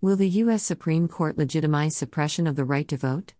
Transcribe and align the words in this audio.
Will 0.00 0.14
the 0.14 0.28
U.S. 0.28 0.62
Supreme 0.62 1.08
Court 1.08 1.36
legitimize 1.36 1.96
suppression 1.96 2.46
of 2.46 2.54
the 2.54 2.64
right 2.64 2.86
to 2.86 2.96
vote? 2.96 3.34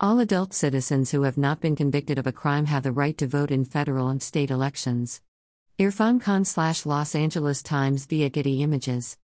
All 0.00 0.20
adult 0.20 0.54
citizens 0.54 1.10
who 1.10 1.24
have 1.24 1.36
not 1.36 1.60
been 1.60 1.76
convicted 1.76 2.18
of 2.18 2.26
a 2.26 2.32
crime 2.32 2.64
have 2.64 2.82
the 2.82 2.92
right 2.92 3.18
to 3.18 3.26
vote 3.26 3.50
in 3.50 3.66
federal 3.66 4.08
and 4.08 4.22
state 4.22 4.50
elections. 4.50 5.20
Irfan 5.78 6.18
Khan 6.18 6.46
slash 6.46 6.86
Los 6.86 7.14
Angeles 7.14 7.62
Times 7.62 8.06
via 8.06 8.30
Getty 8.30 8.62
Images. 8.62 9.18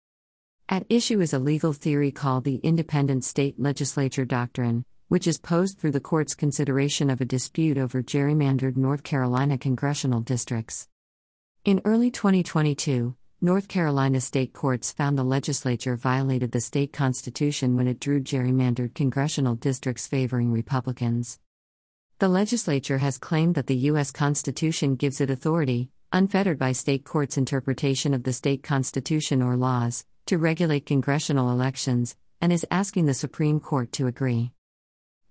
At 0.69 0.87
issue 0.89 1.21
is 1.21 1.33
a 1.33 1.37
legal 1.39 1.71
theory 1.71 2.11
called 2.11 2.45
the 2.45 2.55
independent 2.63 3.25
state 3.25 3.59
legislature 3.59 4.25
doctrine, 4.25 4.83
which 5.07 5.27
is 5.27 5.37
posed 5.37 5.77
through 5.77 5.91
the 5.91 5.99
court's 5.99 6.33
consideration 6.33 7.11
of 7.11 7.21
a 7.21 7.25
dispute 7.25 7.77
over 7.77 8.01
gerrymandered 8.01 8.75
North 8.75 9.03
Carolina 9.03 9.59
congressional 9.59 10.21
districts. 10.21 10.87
In 11.63 11.79
early 11.85 12.09
2022, 12.09 13.15
North 13.43 13.67
Carolina 13.67 14.21
state 14.21 14.53
courts 14.53 14.91
found 14.91 15.17
the 15.17 15.23
legislature 15.23 15.95
violated 15.95 16.51
the 16.51 16.61
state 16.61 16.93
constitution 16.93 17.75
when 17.75 17.87
it 17.87 17.99
drew 17.99 18.21
gerrymandered 18.21 18.93
congressional 18.93 19.55
districts 19.55 20.05
favoring 20.05 20.51
Republicans. 20.51 21.39
The 22.19 22.27
legislature 22.27 22.99
has 22.99 23.17
claimed 23.17 23.55
that 23.55 23.65
the 23.65 23.87
U.S. 23.89 24.11
Constitution 24.11 24.95
gives 24.95 25.19
it 25.19 25.31
authority, 25.31 25.89
unfettered 26.13 26.59
by 26.59 26.73
state 26.73 27.03
courts' 27.03 27.35
interpretation 27.35 28.13
of 28.13 28.21
the 28.21 28.31
state 28.31 28.61
constitution 28.61 29.41
or 29.41 29.57
laws, 29.57 30.05
to 30.27 30.37
regulate 30.37 30.85
congressional 30.85 31.49
elections, 31.49 32.15
and 32.41 32.53
is 32.53 32.67
asking 32.69 33.07
the 33.07 33.15
Supreme 33.15 33.59
Court 33.59 33.91
to 33.93 34.05
agree. 34.05 34.51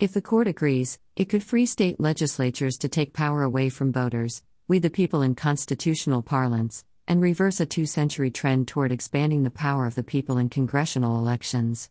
If 0.00 0.14
the 0.14 0.20
court 0.20 0.48
agrees, 0.48 0.98
it 1.14 1.28
could 1.28 1.44
free 1.44 1.64
state 1.64 2.00
legislatures 2.00 2.76
to 2.78 2.88
take 2.88 3.12
power 3.12 3.44
away 3.44 3.68
from 3.68 3.92
voters, 3.92 4.42
we 4.66 4.80
the 4.80 4.90
people 4.90 5.22
in 5.22 5.36
constitutional 5.36 6.22
parlance 6.22 6.84
and 7.08 7.20
reverse 7.20 7.60
a 7.60 7.66
two 7.66 7.86
century 7.86 8.30
trend 8.30 8.68
toward 8.68 8.92
expanding 8.92 9.42
the 9.42 9.50
power 9.50 9.86
of 9.86 9.94
the 9.94 10.02
people 10.02 10.38
in 10.38 10.48
congressional 10.48 11.18
elections. 11.18 11.90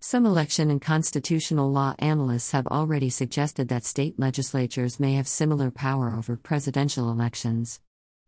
Some 0.00 0.26
election 0.26 0.68
and 0.68 0.82
constitutional 0.82 1.70
law 1.70 1.94
analysts 2.00 2.50
have 2.50 2.66
already 2.66 3.08
suggested 3.08 3.68
that 3.68 3.84
state 3.84 4.18
legislatures 4.18 4.98
may 4.98 5.14
have 5.14 5.28
similar 5.28 5.70
power 5.70 6.12
over 6.16 6.36
presidential 6.36 7.08
elections. 7.08 7.80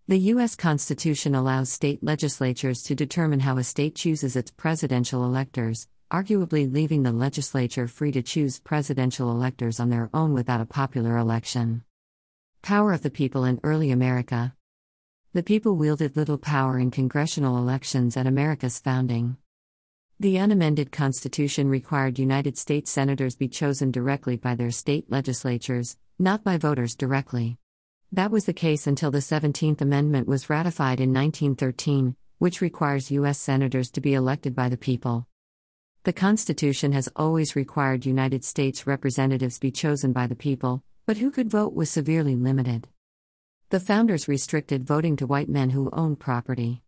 The 0.07 0.19
U.S. 0.19 0.55
Constitution 0.55 1.35
allows 1.35 1.73
state 1.73 2.05
legislatures 2.05 2.83
to 2.85 2.95
determine 2.95 3.41
how 3.41 3.59
a 3.59 3.65
state 3.65 3.97
chooses 3.97 4.37
its 4.37 4.51
presidential 4.51 5.25
electors, 5.25 5.89
arguably 6.13 6.73
leaving 6.73 7.03
the 7.03 7.11
legislature 7.11 7.89
free 7.89 8.13
to 8.13 8.23
choose 8.23 8.61
presidential 8.61 9.31
electors 9.31 9.81
on 9.81 9.91
their 9.91 10.11
own 10.15 10.33
without 10.33 10.61
a 10.61 10.67
popular 10.67 11.17
election. 11.17 11.83
Power 12.63 12.93
of 12.93 13.03
the 13.03 13.11
People 13.11 13.45
in 13.45 13.59
Early 13.65 13.91
America 13.91 14.55
the 15.35 15.43
people 15.43 15.75
wielded 15.75 16.17
little 16.17 16.39
power 16.39 16.79
in 16.79 16.93
congressional 16.93 17.59
elections 17.59 18.17
at 18.17 18.25
America's 18.25 18.79
founding. 18.79 19.37
The 20.21 20.39
unamended 20.39 20.93
Constitution 20.93 21.69
required 21.69 22.21
United 22.21 22.57
States 22.57 22.93
senators 22.93 23.35
be 23.35 23.49
chosen 23.49 23.91
directly 23.91 24.37
by 24.37 24.55
their 24.55 24.71
state 24.71 25.11
legislatures, 25.11 25.97
not 26.21 26.45
by 26.45 26.57
voters 26.57 26.95
directly. 26.95 27.59
That 28.13 28.31
was 28.31 28.45
the 28.45 28.53
case 28.53 28.87
until 28.87 29.11
the 29.11 29.19
17th 29.19 29.81
Amendment 29.81 30.29
was 30.29 30.49
ratified 30.49 31.01
in 31.01 31.13
1913, 31.13 32.15
which 32.39 32.61
requires 32.61 33.11
U.S. 33.11 33.41
senators 33.41 33.91
to 33.91 34.01
be 34.01 34.15
elected 34.15 34.55
by 34.55 34.69
the 34.69 34.77
people. 34.77 35.27
The 36.05 36.13
Constitution 36.13 36.93
has 36.93 37.09
always 37.17 37.57
required 37.57 38.07
United 38.07 38.45
States 38.45 38.87
representatives 38.87 39.59
be 39.59 39.73
chosen 39.73 40.13
by 40.13 40.29
the 40.29 40.37
people, 40.37 40.85
but 41.07 41.17
who 41.17 41.33
could 41.33 41.51
vote 41.51 41.75
was 41.75 41.91
severely 41.91 42.37
limited. 42.37 42.87
The 43.71 43.81
founders 43.81 44.29
restricted 44.29 44.87
voting 44.87 45.17
to 45.17 45.27
white 45.27 45.49
men 45.49 45.71
who 45.71 45.89
owned 45.93 46.21
property. 46.21 46.83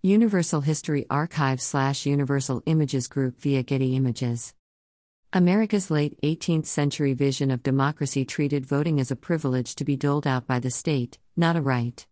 Universal 0.00 0.62
History 0.62 1.04
Archive 1.10 1.60
slash 1.60 2.06
Universal 2.06 2.62
Images 2.66 3.08
Group 3.08 3.40
via 3.40 3.64
Getty 3.64 3.96
Images. 3.96 4.54
America's 5.32 5.90
late 5.90 6.18
18th 6.22 6.66
century 6.66 7.14
vision 7.14 7.50
of 7.50 7.64
democracy 7.64 8.24
treated 8.24 8.64
voting 8.64 9.00
as 9.00 9.10
a 9.10 9.16
privilege 9.16 9.74
to 9.74 9.84
be 9.84 9.96
doled 9.96 10.26
out 10.26 10.46
by 10.46 10.60
the 10.60 10.70
state, 10.70 11.18
not 11.36 11.56
a 11.56 11.60
right. 11.60 12.06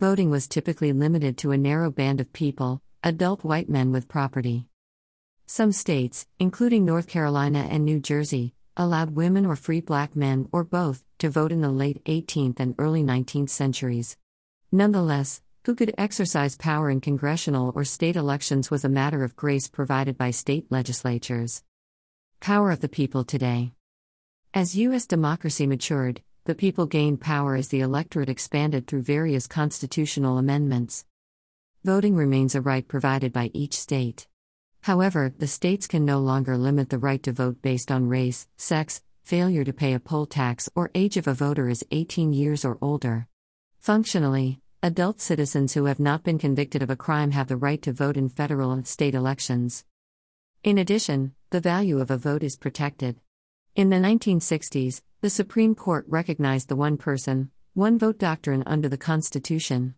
Voting 0.00 0.30
was 0.30 0.48
typically 0.48 0.92
limited 0.92 1.36
to 1.38 1.52
a 1.52 1.58
narrow 1.58 1.90
band 1.90 2.20
of 2.20 2.32
people, 2.32 2.82
adult 3.04 3.44
white 3.44 3.68
men 3.68 3.92
with 3.92 4.08
property. 4.08 4.66
Some 5.46 5.72
states, 5.72 6.26
including 6.38 6.84
North 6.84 7.06
Carolina 7.06 7.68
and 7.70 7.84
New 7.84 8.00
Jersey, 8.00 8.54
allowed 8.78 9.16
women 9.16 9.44
or 9.44 9.56
free 9.56 9.80
black 9.80 10.16
men, 10.16 10.48
or 10.52 10.64
both, 10.64 11.02
to 11.18 11.28
vote 11.28 11.52
in 11.52 11.60
the 11.60 11.68
late 11.68 12.02
18th 12.04 12.60
and 12.60 12.74
early 12.78 13.02
19th 13.02 13.50
centuries. 13.50 14.16
Nonetheless, 14.72 15.42
who 15.64 15.74
could 15.74 15.92
exercise 15.98 16.56
power 16.56 16.88
in 16.88 17.00
congressional 17.00 17.72
or 17.74 17.84
state 17.84 18.16
elections 18.16 18.70
was 18.70 18.84
a 18.84 18.88
matter 18.88 19.24
of 19.24 19.36
grace 19.36 19.68
provided 19.68 20.16
by 20.16 20.30
state 20.30 20.66
legislatures. 20.70 21.62
Power 22.40 22.70
of 22.70 22.80
the 22.80 22.88
people 22.88 23.24
today. 23.24 23.72
As 24.54 24.76
U.S. 24.76 25.06
democracy 25.06 25.66
matured, 25.66 26.22
the 26.44 26.54
people 26.54 26.86
gained 26.86 27.20
power 27.20 27.56
as 27.56 27.68
the 27.68 27.80
electorate 27.80 28.30
expanded 28.30 28.86
through 28.86 29.02
various 29.02 29.46
constitutional 29.46 30.38
amendments. 30.38 31.04
Voting 31.84 32.14
remains 32.14 32.54
a 32.54 32.60
right 32.62 32.88
provided 32.88 33.32
by 33.32 33.50
each 33.52 33.78
state. 33.78 34.26
However, 34.88 35.34
the 35.36 35.46
states 35.46 35.86
can 35.86 36.06
no 36.06 36.18
longer 36.18 36.56
limit 36.56 36.88
the 36.88 36.96
right 36.96 37.22
to 37.24 37.30
vote 37.30 37.60
based 37.60 37.90
on 37.92 38.08
race, 38.08 38.48
sex, 38.56 39.02
failure 39.22 39.62
to 39.62 39.74
pay 39.74 39.92
a 39.92 40.00
poll 40.00 40.24
tax, 40.24 40.66
or 40.74 40.90
age 40.94 41.18
if 41.18 41.26
a 41.26 41.34
voter 41.34 41.68
is 41.68 41.84
18 41.90 42.32
years 42.32 42.64
or 42.64 42.78
older. 42.80 43.28
Functionally, 43.80 44.62
adult 44.82 45.20
citizens 45.20 45.74
who 45.74 45.84
have 45.84 46.00
not 46.00 46.22
been 46.22 46.38
convicted 46.38 46.82
of 46.82 46.88
a 46.88 46.96
crime 46.96 47.32
have 47.32 47.48
the 47.48 47.56
right 47.58 47.82
to 47.82 47.92
vote 47.92 48.16
in 48.16 48.30
federal 48.30 48.72
and 48.72 48.88
state 48.88 49.14
elections. 49.14 49.84
In 50.64 50.78
addition, 50.78 51.34
the 51.50 51.60
value 51.60 52.00
of 52.00 52.10
a 52.10 52.16
vote 52.16 52.42
is 52.42 52.56
protected. 52.56 53.20
In 53.76 53.90
the 53.90 53.96
1960s, 53.96 55.02
the 55.20 55.28
Supreme 55.28 55.74
Court 55.74 56.06
recognized 56.08 56.68
the 56.68 56.76
one 56.76 56.96
person, 56.96 57.50
one 57.74 57.98
vote 57.98 58.18
doctrine 58.18 58.62
under 58.64 58.88
the 58.88 58.96
Constitution. 58.96 59.96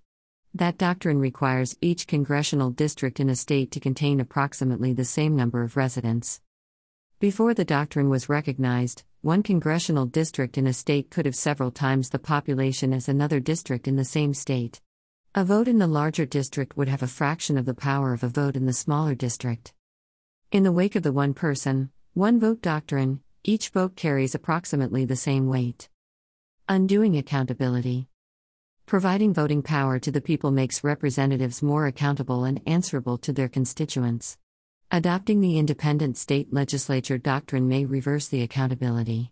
That 0.52 0.78
doctrine 0.78 1.20
requires 1.20 1.76
each 1.80 2.08
congressional 2.08 2.70
district 2.70 3.20
in 3.20 3.30
a 3.30 3.36
state 3.36 3.70
to 3.70 3.78
contain 3.78 4.18
approximately 4.18 4.92
the 4.92 5.04
same 5.04 5.36
number 5.36 5.62
of 5.62 5.76
residents. 5.76 6.40
Before 7.20 7.54
the 7.54 7.64
doctrine 7.64 8.08
was 8.08 8.28
recognized, 8.28 9.04
one 9.20 9.44
congressional 9.44 10.06
district 10.06 10.58
in 10.58 10.66
a 10.66 10.72
state 10.72 11.08
could 11.08 11.24
have 11.24 11.36
several 11.36 11.70
times 11.70 12.08
the 12.08 12.18
population 12.18 12.92
as 12.92 13.08
another 13.08 13.38
district 13.38 13.86
in 13.86 13.94
the 13.94 14.04
same 14.04 14.34
state. 14.34 14.80
A 15.36 15.44
vote 15.44 15.68
in 15.68 15.78
the 15.78 15.86
larger 15.86 16.26
district 16.26 16.76
would 16.76 16.88
have 16.88 17.04
a 17.04 17.06
fraction 17.06 17.56
of 17.56 17.64
the 17.64 17.72
power 17.72 18.12
of 18.12 18.24
a 18.24 18.28
vote 18.28 18.56
in 18.56 18.66
the 18.66 18.72
smaller 18.72 19.14
district. 19.14 19.72
In 20.50 20.64
the 20.64 20.72
wake 20.72 20.96
of 20.96 21.04
the 21.04 21.12
one 21.12 21.32
person, 21.32 21.90
one 22.14 22.40
vote 22.40 22.60
doctrine, 22.60 23.20
each 23.44 23.68
vote 23.68 23.94
carries 23.94 24.34
approximately 24.34 25.04
the 25.04 25.14
same 25.14 25.46
weight. 25.46 25.88
Undoing 26.68 27.16
accountability. 27.16 28.09
Providing 28.90 29.32
voting 29.32 29.62
power 29.62 30.00
to 30.00 30.10
the 30.10 30.20
people 30.20 30.50
makes 30.50 30.82
representatives 30.82 31.62
more 31.62 31.86
accountable 31.86 32.42
and 32.42 32.60
answerable 32.66 33.18
to 33.18 33.32
their 33.32 33.48
constituents. 33.48 34.36
Adopting 34.90 35.40
the 35.40 35.60
independent 35.60 36.16
state 36.18 36.52
legislature 36.52 37.16
doctrine 37.16 37.68
may 37.68 37.84
reverse 37.84 38.26
the 38.26 38.42
accountability. 38.42 39.30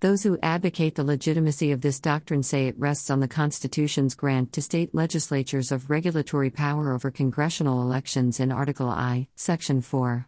Those 0.00 0.24
who 0.24 0.36
advocate 0.42 0.96
the 0.96 1.04
legitimacy 1.04 1.70
of 1.70 1.80
this 1.80 2.00
doctrine 2.00 2.42
say 2.42 2.66
it 2.66 2.76
rests 2.76 3.08
on 3.08 3.20
the 3.20 3.28
Constitution's 3.28 4.16
grant 4.16 4.52
to 4.54 4.60
state 4.60 4.92
legislatures 4.92 5.70
of 5.70 5.88
regulatory 5.88 6.50
power 6.50 6.92
over 6.92 7.12
congressional 7.12 7.82
elections 7.82 8.40
in 8.40 8.50
Article 8.50 8.88
I, 8.88 9.28
Section 9.36 9.80
4. 9.80 10.26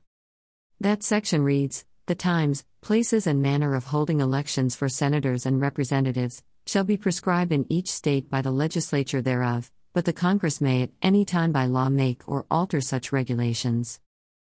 That 0.79 1.03
section 1.03 1.43
reads 1.43 1.87
The 2.07 2.15
times, 2.15 2.65
places, 2.83 3.27
and 3.27 3.43
manner 3.43 3.75
of 3.75 3.87
holding 3.87 4.21
elections 4.21 4.77
for 4.77 4.89
senators 4.89 5.45
and 5.45 5.61
representatives, 5.61 6.45
shall 6.67 6.85
be 6.85 6.97
prescribed 6.97 7.53
in 7.53 7.67
each 7.69 7.89
state 7.89 8.31
by 8.31 8.41
the 8.43 8.51
legislature 8.51 9.23
thereof, 9.23 9.71
but 9.93 10.05
the 10.05 10.13
Congress 10.13 10.61
may 10.61 10.83
at 10.83 10.91
any 11.03 11.25
time 11.25 11.53
by 11.53 11.67
law 11.67 11.89
make 11.89 12.29
or 12.29 12.47
alter 12.51 12.81
such 12.81 13.13
regulations. 13.13 14.01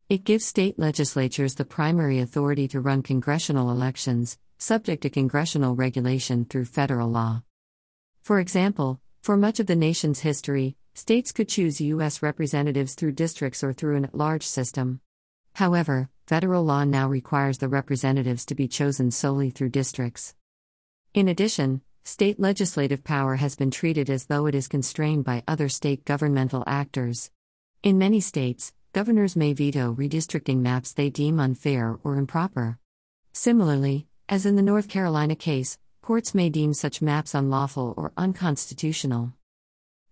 It 0.10 0.24
gives 0.24 0.46
state 0.46 0.80
legislatures 0.80 1.56
the 1.56 1.66
primary 1.66 2.20
authority 2.20 2.68
to 2.70 2.82
run 2.82 3.04
congressional 3.04 3.72
elections, 3.72 4.38
subject 4.58 5.04
to 5.04 5.10
congressional 5.10 5.76
regulation 5.76 6.46
through 6.46 6.66
federal 6.66 7.10
law. 7.10 7.44
For 8.22 8.40
example, 8.40 9.00
for 9.22 9.38
much 9.38 9.60
of 9.60 9.68
the 9.68 9.76
nation's 9.76 10.20
history, 10.20 10.76
states 10.94 11.32
could 11.32 11.48
choose 11.48 11.80
U.S. 11.82 12.22
representatives 12.22 12.96
through 12.96 13.14
districts 13.14 13.64
or 13.64 13.74
through 13.74 13.96
an 13.96 14.06
at 14.06 14.16
large 14.16 14.44
system. 14.44 15.00
However, 15.54 16.10
federal 16.28 16.64
law 16.64 16.84
now 16.84 17.08
requires 17.08 17.58
the 17.58 17.68
representatives 17.68 18.46
to 18.46 18.56
be 18.56 18.68
chosen 18.68 19.12
solely 19.12 19.50
through 19.50 19.70
districts. 19.70 20.36
In 21.14 21.28
addition, 21.28 21.82
state 22.10 22.40
legislative 22.40 23.04
power 23.04 23.36
has 23.36 23.56
been 23.56 23.70
treated 23.70 24.10
as 24.10 24.26
though 24.26 24.48
it 24.48 24.56
is 24.56 24.68
constrained 24.68 25.24
by 25.24 25.44
other 25.48 25.70
state 25.70 26.04
governmental 26.06 26.64
actors. 26.66 27.30
In 27.84 28.00
many 28.00 28.20
states, 28.20 28.74
governors 28.94 29.36
may 29.36 29.54
veto 29.54 29.94
redistricting 29.94 30.58
maps 30.58 30.92
they 30.92 31.12
deem 31.12 31.40
unfair 31.40 32.00
or 32.04 32.16
improper. 32.16 32.80
Similarly, 33.32 34.08
as 34.28 34.48
in 34.48 34.56
the 34.56 34.64
North 34.64 34.90
Carolina 34.90 35.36
case, 35.36 35.78
courts 36.02 36.34
may 36.34 36.50
deem 36.50 36.74
such 36.74 37.00
maps 37.00 37.36
unlawful 37.36 37.94
or 37.96 38.12
unconstitutional. 38.18 39.34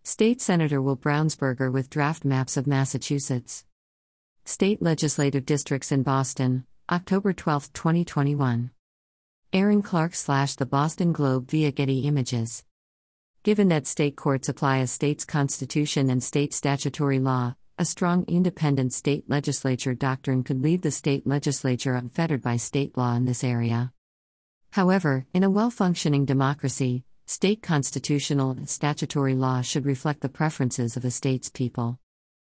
State 0.04 0.40
Senator 0.40 0.80
Will 0.80 0.98
Brownsberger 0.98 1.74
with 1.74 1.90
draft 1.90 2.24
maps 2.24 2.58
of 2.58 2.68
Massachusetts. 2.68 3.66
State 4.46 4.84
Legislative 4.84 5.48
Districts 5.48 5.92
in 5.92 6.04
Boston, 6.04 6.64
October 6.92 7.34
12, 7.34 7.74
2021. 7.74 8.70
Aaron 9.54 9.82
Clark 9.82 10.14
slash 10.14 10.56
the 10.56 10.66
Boston 10.66 11.14
Globe 11.14 11.50
via 11.50 11.72
Getty 11.72 12.02
Images. 12.02 12.66
Given 13.44 13.70
that 13.70 13.88
state 13.88 14.18
courts 14.18 14.50
apply 14.50 14.80
a 14.80 14.88
state's 14.88 15.24
constitution 15.24 16.10
and 16.10 16.22
state 16.22 16.54
statutory 16.54 17.20
law, 17.20 17.56
a 17.78 17.86
strong 17.86 18.26
independent 18.28 18.92
state 18.92 19.30
legislature 19.30 19.94
doctrine 19.94 20.44
could 20.44 20.62
leave 20.62 20.82
the 20.82 20.92
state 20.92 21.26
legislature 21.26 21.94
unfettered 21.94 22.42
by 22.42 22.58
state 22.58 22.98
law 22.98 23.16
in 23.16 23.24
this 23.24 23.42
area. 23.42 23.94
However, 24.72 25.26
in 25.34 25.44
a 25.44 25.50
well 25.50 25.72
functioning 25.72 26.26
democracy, 26.26 27.06
state 27.26 27.62
constitutional 27.62 28.52
and 28.52 28.68
statutory 28.68 29.34
law 29.34 29.62
should 29.62 29.86
reflect 29.86 30.20
the 30.20 30.30
preferences 30.30 30.98
of 30.98 31.06
a 31.06 31.12
state's 31.12 31.50
people. 31.50 32.00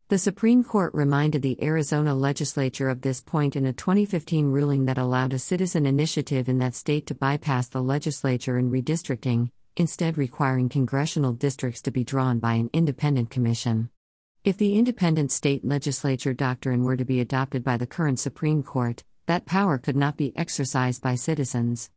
The 0.07 0.19
Supreme 0.19 0.63
Court 0.63 0.93
reminded 0.93 1.41
the 1.41 1.57
Arizona 1.63 2.13
legislature 2.13 2.89
of 2.89 3.01
this 3.01 3.21
point 3.21 3.55
in 3.55 3.65
a 3.65 3.73
2015 3.73 4.51
ruling 4.51 4.85
that 4.85 4.99
allowed 4.99 5.33
a 5.33 5.39
citizen 5.39 5.87
initiative 5.87 6.47
in 6.47 6.59
that 6.59 6.75
state 6.75 7.07
to 7.07 7.15
bypass 7.15 7.69
the 7.69 7.81
legislature 7.81 8.59
in 8.59 8.69
redistricting, 8.69 9.49
instead, 9.75 10.15
requiring 10.15 10.69
congressional 10.69 11.33
districts 11.33 11.81
to 11.81 11.89
be 11.89 12.03
drawn 12.03 12.37
by 12.37 12.53
an 12.53 12.69
independent 12.71 13.31
commission. 13.31 13.89
If 14.43 14.57
the 14.57 14.77
independent 14.77 15.31
state 15.31 15.65
legislature 15.65 16.35
doctrine 16.35 16.83
were 16.83 16.97
to 16.97 17.03
be 17.03 17.19
adopted 17.19 17.63
by 17.63 17.77
the 17.77 17.87
current 17.87 18.19
Supreme 18.19 18.61
Court, 18.61 19.03
that 19.25 19.47
power 19.47 19.79
could 19.79 19.95
not 19.95 20.17
be 20.17 20.37
exercised 20.37 21.01
by 21.01 21.15
citizens. 21.15 21.89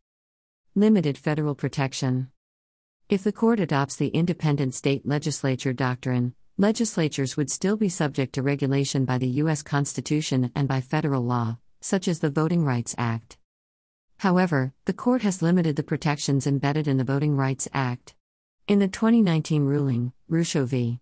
Limited 0.73 1.15
federal 1.15 1.53
protection. 1.53 2.31
If 3.07 3.23
the 3.23 3.31
court 3.31 3.59
adopts 3.59 3.97
the 3.97 4.07
independent 4.07 4.73
state 4.73 5.05
legislature 5.05 5.73
doctrine, 5.73 6.33
legislatures 6.59 7.37
would 7.37 7.49
still 7.49 7.77
be 7.77 7.87
subject 7.87 8.33
to 8.33 8.43
regulation 8.43 9.05
by 9.05 9.17
the 9.17 9.29
U.S. 9.43 9.63
Constitution 9.63 10.51
and 10.53 10.67
by 10.67 10.81
federal 10.81 11.23
law, 11.23 11.57
such 11.79 12.05
as 12.05 12.19
the 12.19 12.29
Voting 12.29 12.65
Rights 12.65 12.93
Act. 12.97 13.37
However, 14.17 14.73
the 14.83 14.91
court 14.91 15.21
has 15.21 15.41
limited 15.41 15.77
the 15.77 15.83
protections 15.83 16.45
embedded 16.45 16.85
in 16.85 16.97
the 16.97 17.05
Voting 17.05 17.37
Rights 17.37 17.69
Act. 17.73 18.13
In 18.67 18.79
the 18.79 18.89
2019 18.89 19.63
ruling, 19.63 20.11
Rucho 20.29 20.65
v. 20.65 20.99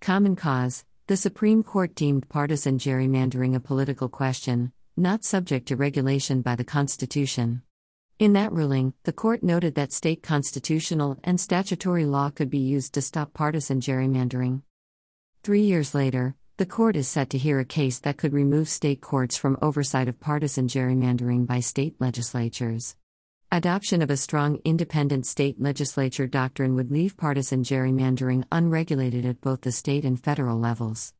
Common 0.00 0.34
Cause, 0.34 0.84
the 1.06 1.16
Supreme 1.16 1.62
Court 1.62 1.94
deemed 1.94 2.28
partisan 2.28 2.76
gerrymandering 2.76 3.54
a 3.54 3.60
political 3.60 4.08
question, 4.08 4.72
not 4.96 5.24
subject 5.24 5.68
to 5.68 5.76
regulation 5.76 6.42
by 6.42 6.56
the 6.56 6.64
Constitution. 6.64 7.62
In 8.18 8.32
that 8.32 8.50
ruling, 8.50 8.92
the 9.04 9.12
court 9.12 9.44
noted 9.44 9.76
that 9.76 9.92
state 9.92 10.24
constitutional 10.24 11.16
and 11.22 11.38
statutory 11.38 12.04
law 12.04 12.30
could 12.30 12.50
be 12.50 12.58
used 12.58 12.92
to 12.94 13.02
stop 13.02 13.32
partisan 13.34 13.80
gerrymandering. 13.80 14.62
Three 15.46 15.62
years 15.62 15.94
later, 15.94 16.34
the 16.56 16.66
court 16.66 16.96
is 16.96 17.06
set 17.06 17.30
to 17.30 17.38
hear 17.38 17.60
a 17.60 17.64
case 17.64 18.00
that 18.00 18.16
could 18.16 18.32
remove 18.32 18.68
state 18.68 19.00
courts 19.00 19.36
from 19.36 19.56
oversight 19.62 20.08
of 20.08 20.18
partisan 20.18 20.66
gerrymandering 20.66 21.46
by 21.46 21.60
state 21.60 21.94
legislatures. 22.00 22.96
Adoption 23.52 24.02
of 24.02 24.10
a 24.10 24.16
strong 24.16 24.58
independent 24.64 25.24
state 25.24 25.62
legislature 25.62 26.26
doctrine 26.26 26.74
would 26.74 26.90
leave 26.90 27.16
partisan 27.16 27.62
gerrymandering 27.62 28.42
unregulated 28.50 29.24
at 29.24 29.40
both 29.40 29.60
the 29.60 29.70
state 29.70 30.04
and 30.04 30.20
federal 30.20 30.58
levels. 30.58 31.14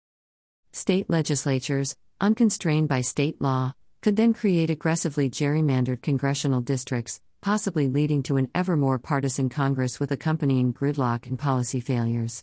State 0.72 1.08
legislatures, 1.08 1.94
unconstrained 2.20 2.88
by 2.88 3.02
state 3.02 3.40
law, 3.40 3.74
could 4.02 4.16
then 4.16 4.34
create 4.34 4.70
aggressively 4.70 5.30
gerrymandered 5.30 6.02
congressional 6.02 6.60
districts, 6.60 7.20
possibly 7.42 7.86
leading 7.86 8.24
to 8.24 8.38
an 8.38 8.50
ever 8.56 8.76
more 8.76 8.98
partisan 8.98 9.48
Congress 9.48 10.00
with 10.00 10.10
accompanying 10.10 10.74
gridlock 10.74 11.28
and 11.28 11.38
policy 11.38 11.78
failures. 11.78 12.42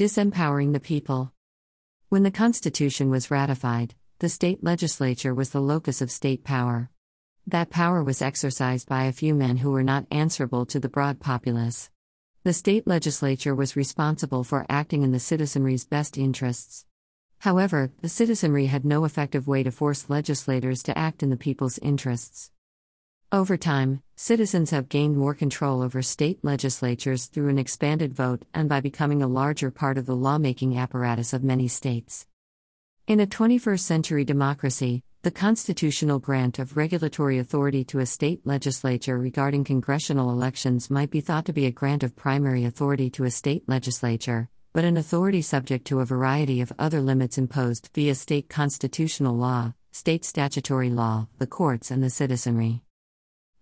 Disempowering 0.00 0.72
the 0.72 0.80
people. 0.80 1.30
When 2.08 2.22
the 2.22 2.30
Constitution 2.30 3.10
was 3.10 3.30
ratified, 3.30 3.94
the 4.20 4.30
state 4.30 4.64
legislature 4.64 5.34
was 5.34 5.50
the 5.50 5.60
locus 5.60 6.00
of 6.00 6.10
state 6.10 6.42
power. 6.42 6.88
That 7.46 7.68
power 7.68 8.02
was 8.02 8.22
exercised 8.22 8.88
by 8.88 9.04
a 9.04 9.12
few 9.12 9.34
men 9.34 9.58
who 9.58 9.70
were 9.70 9.82
not 9.82 10.06
answerable 10.10 10.64
to 10.64 10.80
the 10.80 10.88
broad 10.88 11.20
populace. 11.20 11.90
The 12.44 12.54
state 12.54 12.86
legislature 12.86 13.54
was 13.54 13.76
responsible 13.76 14.42
for 14.42 14.64
acting 14.70 15.02
in 15.02 15.12
the 15.12 15.20
citizenry's 15.20 15.84
best 15.84 16.16
interests. 16.16 16.86
However, 17.40 17.92
the 18.00 18.08
citizenry 18.08 18.68
had 18.68 18.86
no 18.86 19.04
effective 19.04 19.46
way 19.46 19.62
to 19.64 19.70
force 19.70 20.08
legislators 20.08 20.82
to 20.84 20.96
act 20.96 21.22
in 21.22 21.28
the 21.28 21.36
people's 21.36 21.78
interests. 21.80 22.50
Over 23.32 23.56
time, 23.56 24.02
citizens 24.16 24.70
have 24.70 24.88
gained 24.88 25.16
more 25.16 25.34
control 25.34 25.82
over 25.82 26.02
state 26.02 26.40
legislatures 26.42 27.26
through 27.26 27.48
an 27.48 27.60
expanded 27.60 28.12
vote 28.12 28.44
and 28.52 28.68
by 28.68 28.80
becoming 28.80 29.22
a 29.22 29.28
larger 29.28 29.70
part 29.70 29.98
of 29.98 30.06
the 30.06 30.16
lawmaking 30.16 30.76
apparatus 30.76 31.32
of 31.32 31.44
many 31.44 31.68
states. 31.68 32.26
In 33.06 33.20
a 33.20 33.28
21st 33.28 33.78
century 33.78 34.24
democracy, 34.24 35.04
the 35.22 35.30
constitutional 35.30 36.18
grant 36.18 36.58
of 36.58 36.76
regulatory 36.76 37.38
authority 37.38 37.84
to 37.84 38.00
a 38.00 38.06
state 38.06 38.44
legislature 38.44 39.16
regarding 39.16 39.62
congressional 39.62 40.30
elections 40.30 40.90
might 40.90 41.12
be 41.12 41.20
thought 41.20 41.44
to 41.44 41.52
be 41.52 41.66
a 41.66 41.70
grant 41.70 42.02
of 42.02 42.16
primary 42.16 42.64
authority 42.64 43.10
to 43.10 43.22
a 43.22 43.30
state 43.30 43.62
legislature, 43.68 44.48
but 44.72 44.84
an 44.84 44.96
authority 44.96 45.40
subject 45.40 45.86
to 45.86 46.00
a 46.00 46.04
variety 46.04 46.60
of 46.60 46.72
other 46.80 47.00
limits 47.00 47.38
imposed 47.38 47.90
via 47.94 48.16
state 48.16 48.48
constitutional 48.48 49.36
law, 49.36 49.72
state 49.92 50.24
statutory 50.24 50.90
law, 50.90 51.28
the 51.38 51.46
courts, 51.46 51.92
and 51.92 52.02
the 52.02 52.10
citizenry. 52.10 52.82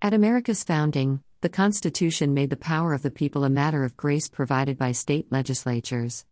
At 0.01 0.15
America's 0.15 0.63
founding, 0.63 1.25
the 1.41 1.49
Constitution 1.49 2.33
made 2.33 2.51
the 2.51 2.57
power 2.57 2.95
of 2.95 3.03
the 3.03 3.11
people 3.11 3.43
a 3.43 3.51
matter 3.51 3.83
of 3.83 3.97
grace 3.97 4.29
provided 4.29 4.79
by 4.79 4.93
state 4.93 5.33
legislatures. 5.33 6.25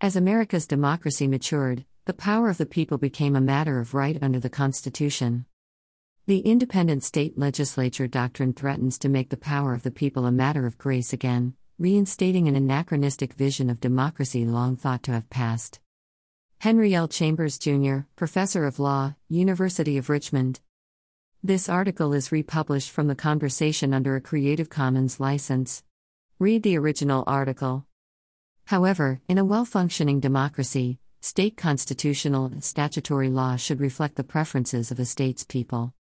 As 0.00 0.14
America's 0.14 0.68
democracy 0.68 1.26
matured, 1.26 1.84
the 2.04 2.12
power 2.14 2.48
of 2.48 2.58
the 2.58 2.66
people 2.66 2.96
became 2.96 3.34
a 3.34 3.40
matter 3.40 3.80
of 3.80 3.92
right 3.92 4.16
under 4.22 4.38
the 4.38 4.48
Constitution. 4.48 5.46
The 6.26 6.38
independent 6.38 7.02
state 7.02 7.36
legislature 7.36 8.06
doctrine 8.06 8.52
threatens 8.52 9.00
to 9.00 9.08
make 9.08 9.30
the 9.30 9.36
power 9.36 9.74
of 9.74 9.82
the 9.82 9.90
people 9.90 10.24
a 10.24 10.30
matter 10.30 10.64
of 10.64 10.78
grace 10.78 11.12
again, 11.12 11.54
reinstating 11.76 12.46
an 12.46 12.54
anachronistic 12.54 13.32
vision 13.32 13.68
of 13.68 13.80
democracy 13.80 14.44
long 14.44 14.76
thought 14.76 15.02
to 15.02 15.12
have 15.12 15.28
passed. 15.28 15.80
Henry 16.60 16.94
L. 16.94 17.08
Chambers, 17.08 17.58
Jr., 17.58 18.00
Professor 18.14 18.64
of 18.64 18.78
Law, 18.78 19.16
University 19.28 19.98
of 19.98 20.08
Richmond. 20.08 20.60
This 21.44 21.68
article 21.68 22.14
is 22.14 22.32
republished 22.32 22.90
from 22.90 23.06
the 23.06 23.14
conversation 23.14 23.94
under 23.94 24.16
a 24.16 24.20
Creative 24.20 24.68
Commons 24.68 25.20
license. 25.20 25.84
Read 26.40 26.64
the 26.64 26.76
original 26.76 27.22
article. 27.28 27.86
However, 28.64 29.20
in 29.28 29.38
a 29.38 29.44
well 29.44 29.64
functioning 29.64 30.18
democracy, 30.18 30.98
state 31.20 31.56
constitutional 31.56 32.46
and 32.46 32.64
statutory 32.64 33.30
law 33.30 33.54
should 33.54 33.78
reflect 33.78 34.16
the 34.16 34.24
preferences 34.24 34.90
of 34.90 34.98
a 34.98 35.04
state's 35.04 35.44
people. 35.44 35.94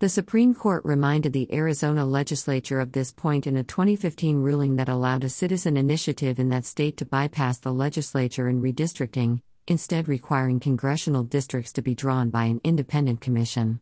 The 0.00 0.10
Supreme 0.10 0.54
Court 0.54 0.84
reminded 0.84 1.32
the 1.32 1.50
Arizona 1.54 2.04
legislature 2.04 2.78
of 2.78 2.92
this 2.92 3.12
point 3.12 3.46
in 3.46 3.56
a 3.56 3.64
2015 3.64 4.42
ruling 4.42 4.76
that 4.76 4.90
allowed 4.90 5.24
a 5.24 5.30
citizen 5.30 5.78
initiative 5.78 6.38
in 6.38 6.50
that 6.50 6.66
state 6.66 6.98
to 6.98 7.06
bypass 7.06 7.56
the 7.56 7.72
legislature 7.72 8.46
in 8.46 8.60
redistricting, 8.60 9.40
instead, 9.66 10.06
requiring 10.06 10.60
congressional 10.60 11.24
districts 11.24 11.72
to 11.72 11.80
be 11.80 11.94
drawn 11.94 12.28
by 12.28 12.44
an 12.44 12.60
independent 12.62 13.22
commission. 13.22 13.80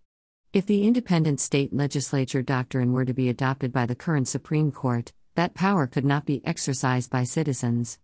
If 0.53 0.67
the 0.67 0.85
independent 0.85 1.39
state 1.39 1.73
legislature 1.73 2.43
doctrine 2.43 2.93
were 2.93 3.05
to 3.05 3.15
be 3.15 3.29
adopted 3.29 3.73
by 3.73 3.87
the 3.87 3.95
current 3.95 4.27
Supreme 4.27 4.73
Court, 4.73 5.13
that 5.37 5.55
power 5.55 5.87
could 5.87 6.05
not 6.05 6.27
be 6.27 6.45
exercised 6.45 7.09
by 7.09 7.23
citizens. 7.23 8.01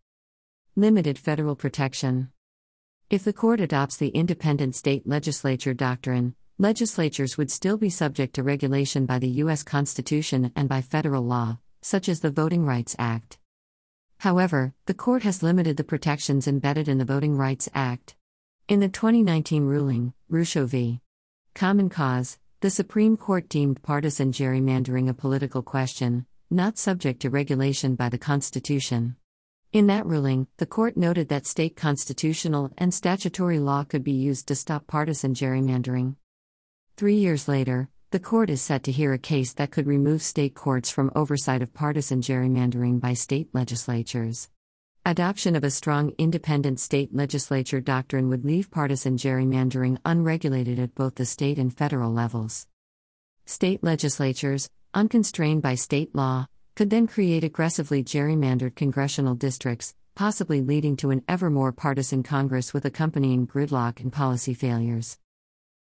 Limited 0.77 1.19
federal 1.19 1.57
protection. 1.57 2.31
If 3.11 3.25
the 3.25 3.33
court 3.33 3.61
adopts 3.61 3.97
the 3.97 4.11
independent 4.11 4.77
state 4.77 5.09
legislature 5.09 5.75
doctrine, 5.75 6.37
legislatures 6.57 7.37
would 7.37 7.51
still 7.51 7.79
be 7.79 7.91
subject 7.91 8.37
to 8.37 8.45
regulation 8.45 9.07
by 9.07 9.19
the 9.19 9.43
U.S. 9.43 9.65
Constitution 9.65 10.53
and 10.55 10.69
by 10.69 10.83
federal 10.83 11.25
law, 11.25 11.59
such 11.83 12.09
as 12.09 12.21
the 12.21 12.31
Voting 12.31 12.65
Rights 12.65 12.95
Act. 12.97 13.39
However, 14.19 14.73
the 14.87 14.95
court 14.95 15.25
has 15.25 15.43
limited 15.43 15.79
the 15.79 15.83
protections 15.83 16.47
embedded 16.47 16.87
in 16.87 16.99
the 16.99 17.05
Voting 17.05 17.37
Rights 17.37 17.69
Act. 17.75 18.15
In 18.69 18.79
the 18.79 18.89
2019 18.89 19.65
ruling, 19.65 20.15
Rucho 20.31 20.65
v. 20.65 21.01
Common 21.57 21.89
Cause, 21.89 22.39
the 22.61 22.69
Supreme 22.69 23.17
Court 23.17 23.49
deemed 23.49 23.83
partisan 23.83 24.31
gerrymandering 24.31 25.09
a 25.09 25.15
political 25.15 25.63
question, 25.63 26.27
not 26.51 26.77
subject 26.77 27.21
to 27.23 27.31
regulation 27.31 27.95
by 27.95 28.11
the 28.11 28.19
Constitution. 28.19 29.17
In 29.73 29.87
that 29.87 30.05
ruling, 30.05 30.49
the 30.59 30.67
court 30.67 30.99
noted 30.99 31.31
that 31.31 31.47
state 31.47 31.75
constitutional 31.75 32.71
and 32.77 32.93
statutory 32.93 33.59
law 33.59 33.85
could 33.85 34.05
be 34.05 34.13
used 34.13 34.49
to 34.49 34.55
stop 34.55 34.87
partisan 34.87 35.33
gerrymandering. 35.33 36.17
Three 36.99 37.17
years 37.17 37.49
later, 37.49 37.89
the 38.11 38.21
court 38.21 38.51
is 38.51 38.61
set 38.61 38.83
to 38.83 38.93
hear 38.93 39.15
a 39.15 39.19
case 39.19 39.55
that 39.55 39.71
could 39.71 39.87
remove 39.87 40.21
state 40.21 40.55
courts 40.55 40.91
from 40.91 41.11
oversight 41.17 41.63
of 41.63 41.73
partisan 41.73 42.21
gerrymandering 42.21 43.01
by 43.01 43.15
state 43.15 43.49
legislatures. 43.55 44.51
Adoption 45.09 45.55
of 45.55 45.63
a 45.63 45.71
strong 45.71 46.11
independent 46.19 46.81
state 46.81 47.15
legislature 47.15 47.81
doctrine 47.81 48.29
would 48.29 48.45
leave 48.45 48.73
partisan 48.73 49.17
gerrymandering 49.17 49.97
unregulated 50.05 50.81
at 50.81 50.97
both 50.97 51.15
the 51.15 51.25
state 51.25 51.59
and 51.59 51.73
federal 51.73 52.13
levels. 52.13 52.67
State 53.45 53.85
legislatures, 53.85 54.69
unconstrained 54.95 55.63
by 55.63 55.77
state 55.77 56.13
law, 56.17 56.47
could 56.75 56.91
then 56.91 57.07
create 57.07 57.45
aggressively 57.45 58.03
gerrymandered 58.03 58.75
congressional 58.75 59.37
districts, 59.37 59.95
possibly 60.17 60.61
leading 60.61 60.97
to 60.97 61.11
an 61.11 61.23
ever 61.29 61.51
more 61.51 61.71
partisan 61.71 62.25
Congress 62.25 62.75
with 62.75 62.85
accompanying 62.85 63.47
gridlock 63.47 64.01
and 64.01 64.13
policy 64.13 64.55
failures. 64.55 65.21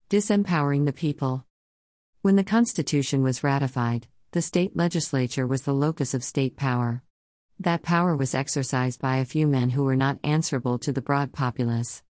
Disempowering 0.09 0.85
the 0.85 0.93
people. 0.93 1.45
When 2.21 2.37
the 2.37 2.45
Constitution 2.45 3.21
was 3.21 3.43
ratified, 3.43 4.07
the 4.31 4.41
state 4.41 4.77
legislature 4.77 5.45
was 5.45 5.63
the 5.63 5.73
locus 5.73 6.13
of 6.13 6.23
state 6.23 6.55
power. 6.55 7.03
That 7.61 7.83
power 7.83 8.15
was 8.15 8.33
exercised 8.33 9.01
by 9.01 9.17
a 9.17 9.25
few 9.25 9.45
men 9.45 9.71
who 9.71 9.83
were 9.83 9.97
not 9.97 10.17
answerable 10.23 10.79
to 10.79 10.93
the 10.93 11.01
broad 11.01 11.33
populace. 11.33 12.03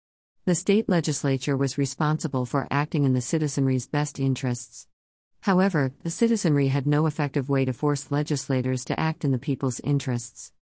The 0.44 0.54
state 0.54 0.90
legislature 0.90 1.56
was 1.56 1.78
responsible 1.78 2.44
for 2.44 2.68
acting 2.70 3.04
in 3.04 3.14
the 3.14 3.22
citizenry's 3.22 3.86
best 3.86 4.20
interests. 4.20 4.88
However, 5.40 5.94
the 6.02 6.10
citizenry 6.10 6.68
had 6.68 6.86
no 6.86 7.06
effective 7.06 7.48
way 7.48 7.64
to 7.64 7.72
force 7.72 8.10
legislators 8.10 8.84
to 8.84 9.00
act 9.00 9.24
in 9.24 9.32
the 9.32 9.38
people's 9.38 9.80
interests. 9.80 10.52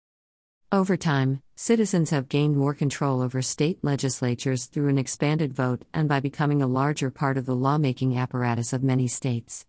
Over 0.71 0.97
time, 0.97 1.43
citizens 1.57 2.11
have 2.11 2.29
gained 2.29 2.57
more 2.57 2.75
control 2.75 3.23
over 3.23 3.43
state 3.43 3.81
legislatures 3.83 4.67
through 4.67 4.89
an 4.89 4.99
expanded 4.99 5.53
vote 5.53 5.85
and 5.93 6.09
by 6.09 6.21
becoming 6.21 6.63
a 6.63 6.69
larger 6.69 7.11
part 7.11 7.37
of 7.37 7.45
the 7.45 7.57
lawmaking 7.57 8.17
apparatus 8.17 8.73
of 8.73 8.85
many 8.85 9.09
states. 9.09 9.67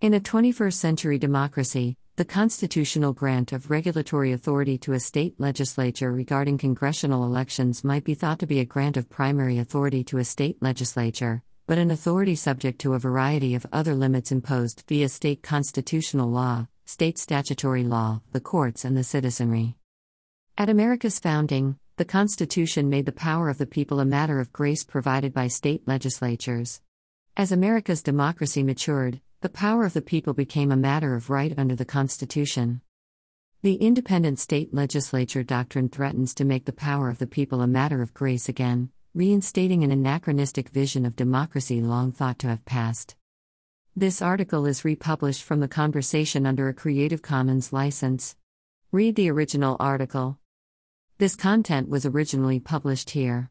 In 0.00 0.14
a 0.14 0.20
21st 0.20 0.72
century 0.72 1.18
democracy, 1.18 1.98
the 2.20 2.24
constitutional 2.26 3.14
grant 3.14 3.50
of 3.50 3.70
regulatory 3.70 4.32
authority 4.32 4.76
to 4.76 4.92
a 4.92 5.00
state 5.00 5.34
legislature 5.40 6.12
regarding 6.12 6.58
congressional 6.58 7.24
elections 7.24 7.82
might 7.82 8.04
be 8.04 8.12
thought 8.12 8.38
to 8.38 8.46
be 8.46 8.60
a 8.60 8.64
grant 8.66 8.98
of 8.98 9.08
primary 9.08 9.56
authority 9.56 10.04
to 10.04 10.18
a 10.18 10.24
state 10.24 10.60
legislature, 10.60 11.42
but 11.66 11.78
an 11.78 11.90
authority 11.90 12.34
subject 12.34 12.78
to 12.78 12.92
a 12.92 12.98
variety 12.98 13.54
of 13.54 13.64
other 13.72 13.94
limits 13.94 14.30
imposed 14.30 14.84
via 14.86 15.08
state 15.08 15.42
constitutional 15.42 16.30
law, 16.30 16.66
state 16.84 17.16
statutory 17.16 17.84
law, 17.84 18.20
the 18.32 18.40
courts, 18.40 18.84
and 18.84 18.98
the 18.98 19.02
citizenry. 19.02 19.76
At 20.58 20.68
America's 20.68 21.18
founding, 21.18 21.78
the 21.96 22.04
Constitution 22.04 22.90
made 22.90 23.06
the 23.06 23.12
power 23.12 23.48
of 23.48 23.56
the 23.56 23.64
people 23.64 23.98
a 23.98 24.04
matter 24.04 24.40
of 24.40 24.52
grace 24.52 24.84
provided 24.84 25.32
by 25.32 25.46
state 25.46 25.88
legislatures. 25.88 26.82
As 27.34 27.50
America's 27.50 28.02
democracy 28.02 28.62
matured, 28.62 29.22
the 29.42 29.48
power 29.48 29.86
of 29.86 29.94
the 29.94 30.02
people 30.02 30.34
became 30.34 30.70
a 30.70 30.76
matter 30.76 31.14
of 31.14 31.30
right 31.30 31.54
under 31.56 31.74
the 31.74 31.84
Constitution. 31.86 32.82
The 33.62 33.76
independent 33.76 34.38
state 34.38 34.74
legislature 34.74 35.42
doctrine 35.42 35.88
threatens 35.88 36.34
to 36.34 36.44
make 36.44 36.66
the 36.66 36.74
power 36.74 37.08
of 37.08 37.16
the 37.16 37.26
people 37.26 37.62
a 37.62 37.66
matter 37.66 38.02
of 38.02 38.12
grace 38.12 38.50
again, 38.50 38.90
reinstating 39.14 39.82
an 39.82 39.90
anachronistic 39.90 40.68
vision 40.68 41.06
of 41.06 41.16
democracy 41.16 41.80
long 41.80 42.12
thought 42.12 42.38
to 42.40 42.48
have 42.48 42.66
passed. 42.66 43.16
This 43.96 44.20
article 44.20 44.66
is 44.66 44.84
republished 44.84 45.42
from 45.42 45.60
the 45.60 45.68
conversation 45.68 46.44
under 46.44 46.68
a 46.68 46.74
Creative 46.74 47.22
Commons 47.22 47.72
license. 47.72 48.36
Read 48.92 49.16
the 49.16 49.30
original 49.30 49.78
article. 49.80 50.38
This 51.16 51.34
content 51.34 51.88
was 51.88 52.04
originally 52.04 52.60
published 52.60 53.10
here. 53.10 53.48